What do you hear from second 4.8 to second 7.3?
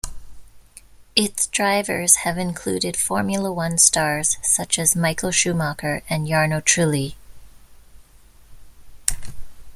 Michael Schumacher and Jarno Trulli.